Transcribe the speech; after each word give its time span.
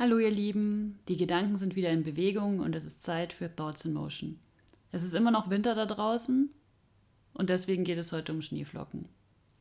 Hallo 0.00 0.18
ihr 0.18 0.30
Lieben, 0.30 1.00
die 1.08 1.16
Gedanken 1.16 1.58
sind 1.58 1.74
wieder 1.74 1.90
in 1.90 2.04
Bewegung 2.04 2.60
und 2.60 2.76
es 2.76 2.84
ist 2.84 3.02
Zeit 3.02 3.32
für 3.32 3.52
Thoughts 3.52 3.84
in 3.84 3.94
Motion. 3.94 4.38
Es 4.92 5.02
ist 5.02 5.12
immer 5.12 5.32
noch 5.32 5.50
Winter 5.50 5.74
da 5.74 5.86
draußen 5.86 6.50
und 7.34 7.50
deswegen 7.50 7.82
geht 7.82 7.98
es 7.98 8.12
heute 8.12 8.32
um 8.32 8.40
Schneeflocken. 8.40 9.08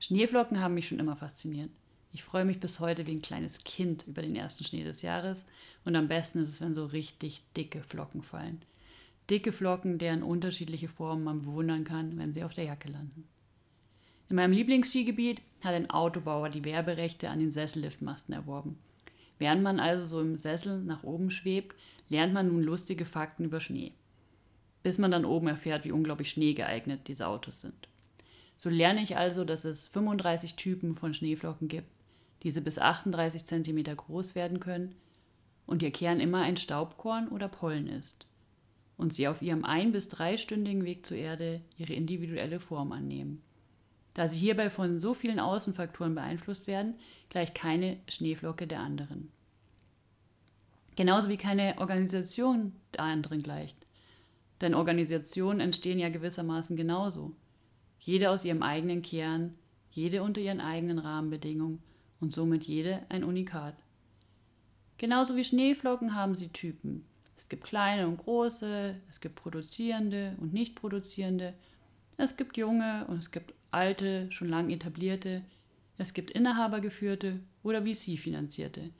Schneeflocken 0.00 0.60
haben 0.60 0.74
mich 0.74 0.86
schon 0.86 0.98
immer 0.98 1.16
fasziniert. 1.16 1.70
Ich 2.12 2.24
freue 2.24 2.44
mich 2.44 2.60
bis 2.60 2.78
heute 2.78 3.06
wie 3.06 3.12
ein 3.12 3.22
kleines 3.22 3.64
Kind 3.64 4.06
über 4.06 4.20
den 4.20 4.36
ersten 4.36 4.64
Schnee 4.64 4.84
des 4.84 5.00
Jahres 5.00 5.46
und 5.86 5.96
am 5.96 6.08
besten 6.08 6.40
ist 6.40 6.50
es, 6.50 6.60
wenn 6.60 6.74
so 6.74 6.84
richtig 6.84 7.42
dicke 7.56 7.82
Flocken 7.82 8.20
fallen. 8.20 8.60
Dicke 9.30 9.50
Flocken, 9.50 9.96
deren 9.96 10.22
unterschiedliche 10.22 10.88
Formen 10.88 11.24
man 11.24 11.40
bewundern 11.40 11.84
kann, 11.84 12.18
wenn 12.18 12.34
sie 12.34 12.44
auf 12.44 12.52
der 12.52 12.64
Jacke 12.64 12.90
landen. 12.90 13.26
In 14.28 14.36
meinem 14.36 14.52
Lieblingsskigebiet 14.52 15.40
hat 15.64 15.72
ein 15.72 15.88
Autobauer 15.88 16.50
die 16.50 16.66
Werberechte 16.66 17.30
an 17.30 17.38
den 17.38 17.50
Sesselliftmasten 17.50 18.34
erworben. 18.34 18.76
Während 19.38 19.62
man 19.62 19.80
also 19.80 20.06
so 20.06 20.20
im 20.20 20.36
Sessel 20.36 20.82
nach 20.82 21.02
oben 21.04 21.30
schwebt, 21.30 21.76
lernt 22.08 22.32
man 22.32 22.48
nun 22.48 22.62
lustige 22.62 23.04
Fakten 23.04 23.44
über 23.44 23.60
Schnee. 23.60 23.92
Bis 24.82 24.98
man 24.98 25.10
dann 25.10 25.24
oben 25.24 25.48
erfährt, 25.48 25.84
wie 25.84 25.92
unglaublich 25.92 26.30
schneegeeignet 26.30 27.08
diese 27.08 27.28
Autos 27.28 27.60
sind. 27.60 27.88
So 28.56 28.70
lerne 28.70 29.02
ich 29.02 29.16
also, 29.16 29.44
dass 29.44 29.64
es 29.64 29.86
35 29.88 30.56
Typen 30.56 30.96
von 30.96 31.14
Schneeflocken 31.14 31.68
gibt, 31.68 31.88
diese 32.42 32.60
bis 32.60 32.78
38 32.78 33.44
cm 33.44 33.84
groß 33.96 34.34
werden 34.34 34.60
können 34.60 34.94
und 35.66 35.82
ihr 35.82 35.90
Kern 35.90 36.20
immer 36.20 36.42
ein 36.42 36.56
Staubkorn 36.56 37.28
oder 37.28 37.48
Pollen 37.48 37.88
ist 37.88 38.26
und 38.96 39.14
sie 39.14 39.28
auf 39.28 39.42
ihrem 39.42 39.64
ein- 39.64 39.92
bis 39.92 40.08
dreistündigen 40.08 40.84
Weg 40.84 41.06
zur 41.06 41.16
Erde 41.16 41.60
ihre 41.76 41.92
individuelle 41.94 42.60
Form 42.60 42.92
annehmen. 42.92 43.42
Da 44.18 44.26
sie 44.26 44.40
hierbei 44.40 44.68
von 44.68 44.98
so 44.98 45.14
vielen 45.14 45.38
Außenfaktoren 45.38 46.16
beeinflusst 46.16 46.66
werden, 46.66 46.96
gleicht 47.28 47.54
keine 47.54 47.98
Schneeflocke 48.08 48.66
der 48.66 48.80
anderen. 48.80 49.30
Genauso 50.96 51.28
wie 51.28 51.36
keine 51.36 51.78
Organisation 51.78 52.72
der 52.94 53.04
anderen 53.04 53.44
gleicht. 53.44 53.76
Denn 54.60 54.74
Organisationen 54.74 55.60
entstehen 55.60 56.00
ja 56.00 56.08
gewissermaßen 56.08 56.76
genauso. 56.76 57.30
Jede 58.00 58.30
aus 58.30 58.44
ihrem 58.44 58.64
eigenen 58.64 59.02
Kern, 59.02 59.54
jede 59.92 60.24
unter 60.24 60.40
ihren 60.40 60.60
eigenen 60.60 60.98
Rahmenbedingungen 60.98 61.80
und 62.18 62.34
somit 62.34 62.64
jede 62.64 63.06
ein 63.10 63.22
Unikat. 63.22 63.76
Genauso 64.96 65.36
wie 65.36 65.44
Schneeflocken 65.44 66.16
haben 66.16 66.34
sie 66.34 66.48
Typen. 66.48 67.04
Es 67.36 67.48
gibt 67.48 67.62
kleine 67.62 68.08
und 68.08 68.16
große, 68.16 68.96
es 69.08 69.20
gibt 69.20 69.36
produzierende 69.36 70.34
und 70.40 70.52
nicht 70.52 70.74
produzierende, 70.74 71.54
es 72.18 72.36
gibt 72.36 72.56
junge 72.56 73.06
und 73.06 73.18
es 73.18 73.30
gibt 73.30 73.54
alte, 73.70 74.30
schon 74.30 74.48
lang 74.48 74.70
etablierte, 74.70 75.42
es 75.96 76.14
gibt 76.14 76.30
inhabergeführte 76.30 77.40
oder 77.62 77.82
VC-finanzierte. 77.82 78.90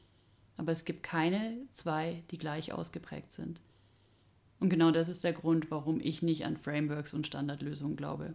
Aber 0.57 0.73
es 0.73 0.85
gibt 0.85 1.03
keine 1.05 1.57
zwei, 1.73 2.23
die 2.31 2.39
gleich 2.39 2.73
ausgeprägt 2.73 3.33
sind. 3.33 3.61
Und 4.61 4.71
genau 4.71 4.91
das 4.91 5.09
ist 5.09 5.23
der 5.23 5.33
Grund, 5.33 5.71
warum 5.71 6.01
ich 6.01 6.23
nicht 6.23 6.45
an 6.45 6.57
Frameworks 6.57 7.15
und 7.15 7.27
Standardlösungen 7.27 7.97
glaube. 7.97 8.35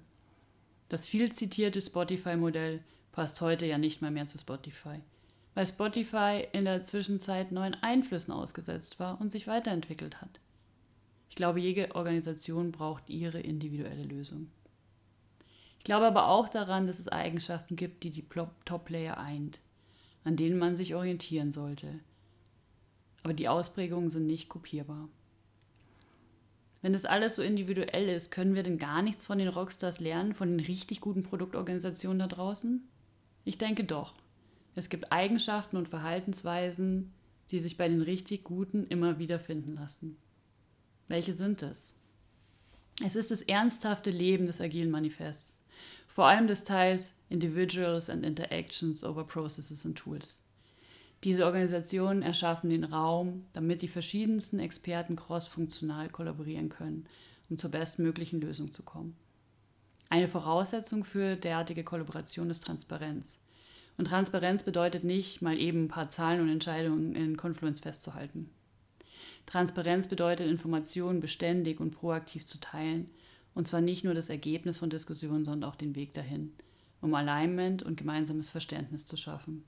Das 0.88 1.06
viel 1.06 1.32
zitierte 1.34 1.82
Spotify-Modell 1.82 2.82
passt 3.12 3.42
heute 3.42 3.66
ja 3.66 3.78
nicht 3.78 4.02
mal 4.02 4.12
mehr 4.12 4.26
zu 4.26 4.38
Spotify, 4.38 5.00
weil 5.54 5.66
Spotify 5.66 6.48
in 6.54 6.66
der 6.66 6.82
Zwischenzeit 6.82 7.52
neuen 7.52 7.74
Einflüssen 7.76 8.34
ausgesetzt 8.34 9.00
war 9.00 9.20
und 9.20 9.32
sich 9.32 9.48
weiterentwickelt 9.48 10.22
hat. 10.22 10.40
Ich 11.30 11.36
glaube, 11.36 11.60
jede 11.60 11.96
Organisation 11.96 12.72
braucht 12.72 13.10
ihre 13.10 13.40
individuelle 13.40 14.04
Lösung. 14.04 14.50
Ich 15.84 15.86
glaube 15.86 16.08
aber 16.08 16.30
auch 16.30 16.48
daran, 16.48 16.88
dass 16.88 17.00
es 17.00 17.10
Eigenschaften 17.10 17.76
gibt, 17.76 18.06
die 18.06 18.10
die 18.10 18.26
Top-Player 18.64 19.18
eint, 19.18 19.60
an 20.24 20.38
denen 20.38 20.58
man 20.58 20.78
sich 20.78 20.96
orientieren 20.96 21.52
sollte. 21.52 22.00
Aber 23.22 23.34
die 23.34 23.50
Ausprägungen 23.50 24.10
sind 24.10 24.26
nicht 24.26 24.48
kopierbar. 24.48 25.10
Wenn 26.82 26.94
das 26.94 27.04
alles 27.04 27.36
so 27.36 27.42
individuell 27.42 28.08
ist, 28.08 28.32
können 28.32 28.56
wir 28.56 28.64
denn 28.64 28.78
gar 28.78 29.02
nichts 29.02 29.26
von 29.26 29.38
den 29.38 29.50
Rockstars 29.50 30.00
lernen, 30.00 30.34
von 30.34 30.56
den 30.56 30.66
richtig 30.66 31.02
guten 31.02 31.24
Produktorganisationen 31.24 32.20
da 32.20 32.28
draußen? 32.28 32.88
Ich 33.44 33.58
denke 33.58 33.84
doch. 33.84 34.14
Es 34.76 34.88
gibt 34.88 35.12
Eigenschaften 35.12 35.76
und 35.76 35.90
Verhaltensweisen, 35.90 37.12
die 37.52 37.60
sich 37.60 37.76
bei 37.76 37.90
den 37.90 38.02
richtig 38.02 38.46
Guten 38.46 38.88
immer 38.88 39.20
wieder 39.20 39.38
finden 39.38 39.74
lassen. 39.74 40.16
Welche 41.10 41.34
sind 41.34 41.62
es? 41.62 42.00
Es 43.04 43.18
ist 43.18 43.32
das 43.32 43.42
ernsthafte 43.42 44.12
Leben 44.12 44.46
des 44.46 44.62
agilen 44.62 44.90
Manifests 44.90 45.53
vor 46.14 46.28
allem 46.28 46.46
des 46.46 46.64
Teils 46.64 47.16
Individuals 47.30 48.08
and 48.08 48.24
Interactions 48.24 49.04
over 49.04 49.24
Processes 49.24 49.84
and 49.84 49.98
Tools. 49.98 50.44
Diese 51.24 51.44
Organisationen 51.44 52.22
erschaffen 52.22 52.70
den 52.70 52.84
Raum, 52.84 53.46
damit 53.54 53.82
die 53.82 53.88
verschiedensten 53.88 54.60
Experten 54.60 55.16
crossfunktional 55.16 56.10
kollaborieren 56.10 56.70
können, 56.70 57.08
um 57.50 57.58
zur 57.58 57.72
bestmöglichen 57.72 58.42
Lösung 58.42 58.72
zu 58.72 58.84
kommen. 58.84 59.16
Eine 60.12 60.28
Voraussetzung 60.28 61.04
für 61.04 61.36
derartige 61.36 61.84
Kollaboration 61.84 62.52
ist 62.52 62.64
Transparenz. 62.64 63.40
Und 63.98 64.06
Transparenz 64.06 64.62
bedeutet 64.62 65.04
nicht, 65.04 65.42
mal 65.42 65.58
eben 65.58 65.86
ein 65.86 65.88
paar 65.88 66.10
Zahlen 66.10 66.42
und 66.42 66.50
Entscheidungen 66.50 67.16
in 67.16 67.38
Confluence 67.38 67.80
festzuhalten. 67.80 68.52
Transparenz 69.48 70.08
bedeutet, 70.08 70.48
Informationen 70.48 71.22
beständig 71.22 71.80
und 71.80 71.90
proaktiv 71.90 72.46
zu 72.46 72.60
teilen 72.60 73.10
und 73.56 73.68
zwar 73.68 73.82
nicht 73.82 74.04
nur 74.04 74.14
das 74.14 74.30
Ergebnis 74.30 74.78
von 74.78 74.90
Diskussionen, 74.90 75.46
sondern 75.46 75.70
auch 75.70 75.76
den 75.76 75.96
Weg 75.96 76.14
dahin, 76.14 76.54
um 77.02 77.14
Alignment 77.14 77.84
und 77.84 77.98
gemeinsames 77.98 78.50
Verständnis 78.50 79.06
zu 79.06 79.18
schaffen. 79.18 79.64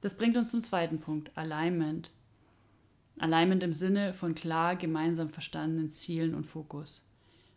Das 0.00 0.16
bringt 0.16 0.36
uns 0.36 0.50
zum 0.50 0.62
zweiten 0.62 0.98
Punkt, 0.98 1.30
Alignment. 1.36 2.10
Alignment 3.18 3.62
im 3.62 3.72
Sinne 3.72 4.14
von 4.14 4.34
klar 4.34 4.76
gemeinsam 4.76 5.30
verstandenen 5.30 5.90
Zielen 5.90 6.34
und 6.34 6.46
Fokus. 6.46 7.02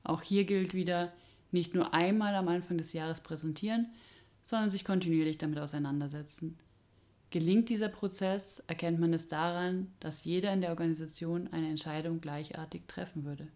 Auch 0.03 0.21
hier 0.21 0.45
gilt 0.45 0.73
wieder, 0.73 1.11
nicht 1.51 1.73
nur 1.73 1.93
einmal 1.93 2.35
am 2.35 2.47
Anfang 2.47 2.77
des 2.77 2.93
Jahres 2.93 3.21
präsentieren, 3.21 3.87
sondern 4.43 4.69
sich 4.69 4.85
kontinuierlich 4.85 5.37
damit 5.37 5.57
auseinandersetzen. 5.57 6.57
Gelingt 7.31 7.69
dieser 7.69 7.89
Prozess, 7.89 8.63
erkennt 8.67 8.99
man 8.99 9.13
es 9.13 9.27
daran, 9.27 9.91
dass 9.99 10.23
jeder 10.23 10.53
in 10.53 10.61
der 10.61 10.69
Organisation 10.69 11.47
eine 11.51 11.69
Entscheidung 11.69 12.21
gleichartig 12.21 12.87
treffen 12.87 13.25
würde. 13.25 13.47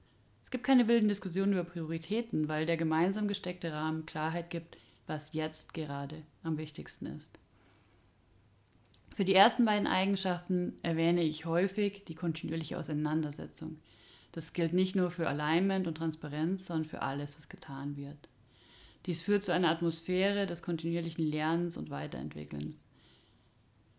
Es 0.49 0.51
gibt 0.51 0.63
keine 0.63 0.87
wilden 0.87 1.07
Diskussionen 1.07 1.53
über 1.53 1.63
Prioritäten, 1.63 2.47
weil 2.47 2.65
der 2.65 2.75
gemeinsam 2.75 3.27
gesteckte 3.27 3.71
Rahmen 3.71 4.07
Klarheit 4.07 4.49
gibt, 4.49 4.77
was 5.05 5.33
jetzt 5.33 5.75
gerade 5.75 6.23
am 6.41 6.57
wichtigsten 6.57 7.05
ist. 7.05 7.37
Für 9.15 9.25
die 9.25 9.35
ersten 9.35 9.63
beiden 9.65 9.85
Eigenschaften 9.85 10.73
erwähne 10.81 11.21
ich 11.21 11.45
häufig 11.45 12.03
die 12.05 12.15
kontinuierliche 12.15 12.79
Auseinandersetzung. 12.79 13.77
Das 14.31 14.53
gilt 14.53 14.73
nicht 14.73 14.95
nur 14.95 15.11
für 15.11 15.27
Alignment 15.27 15.85
und 15.85 15.99
Transparenz, 15.99 16.65
sondern 16.65 16.89
für 16.89 17.03
alles, 17.03 17.37
was 17.37 17.47
getan 17.47 17.95
wird. 17.95 18.27
Dies 19.05 19.21
führt 19.21 19.43
zu 19.43 19.53
einer 19.53 19.69
Atmosphäre 19.69 20.47
des 20.47 20.63
kontinuierlichen 20.63 21.27
Lernens 21.27 21.77
und 21.77 21.91
Weiterentwickelns. 21.91 22.85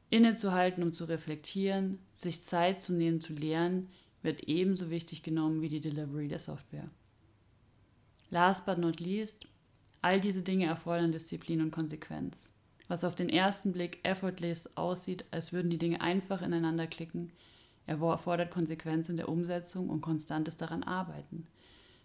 Innezuhalten, 0.09 0.83
um 0.83 0.91
zu 0.91 1.05
reflektieren, 1.05 2.01
sich 2.17 2.43
Zeit 2.43 2.83
zu 2.83 2.93
nehmen, 2.93 3.21
zu 3.21 3.35
lernen, 3.35 3.89
wird 4.23 4.41
ebenso 4.45 4.91
wichtig 4.91 5.23
genommen 5.23 5.63
wie 5.63 5.69
die 5.69 5.81
Delivery 5.81 6.29
der 6.29 6.39
Software. 6.39 6.89
Last 8.31 8.67
but 8.67 8.79
not 8.79 9.01
least, 9.01 9.47
all 10.03 10.21
diese 10.21 10.43
Dinge 10.43 10.67
erfordern 10.67 11.13
Disziplin 11.13 11.61
und 11.61 11.71
Konsequenz. 11.71 12.53
Was 12.89 13.05
auf 13.05 13.15
den 13.15 13.29
ersten 13.29 13.73
Blick 13.73 14.01
effortless 14.03 14.77
aussieht, 14.77 15.25
als 15.31 15.53
würden 15.53 15.71
die 15.71 15.79
Dinge 15.79 16.01
einfach 16.01 16.43
ineinander 16.43 16.87
klicken, 16.87 17.33
erfordert 17.87 18.51
Konsequenz 18.51 19.09
in 19.09 19.17
der 19.17 19.29
Umsetzung 19.29 19.89
und 19.89 20.01
konstantes 20.01 20.57
daran 20.57 20.83
arbeiten. 20.83 21.47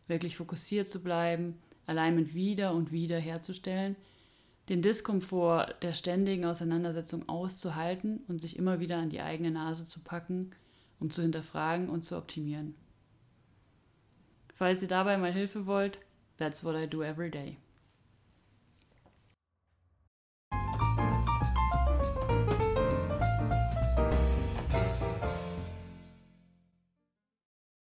Wirklich 0.07 0.37
fokussiert 0.37 0.87
zu 0.87 1.01
bleiben, 1.01 1.57
Alignment 1.85 2.33
wieder 2.33 2.73
und 2.73 2.91
wieder 2.91 3.19
herzustellen, 3.19 3.95
den 4.69 4.81
Diskomfort 4.81 5.75
der 5.83 5.93
ständigen 5.93 6.45
Auseinandersetzung 6.45 7.29
auszuhalten 7.29 8.21
und 8.27 8.41
sich 8.41 8.57
immer 8.57 8.79
wieder 8.79 8.97
an 8.97 9.09
die 9.09 9.21
eigene 9.21 9.51
Nase 9.51 9.85
zu 9.85 9.99
packen– 9.99 10.51
um 10.99 11.11
zu 11.11 11.21
hinterfragen 11.21 11.89
und 11.89 12.03
zu 12.03 12.17
optimieren. 12.17 12.75
Falls 14.53 14.81
ihr 14.81 14.87
dabei 14.87 15.17
mal 15.17 15.33
Hilfe 15.33 15.65
wollt, 15.65 15.99
that's 16.37 16.63
what 16.63 16.75
I 16.75 16.87
do 16.87 17.03
every 17.03 17.29
day. 17.29 17.57